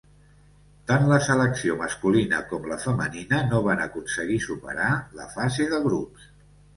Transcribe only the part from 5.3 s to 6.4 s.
fase de grups.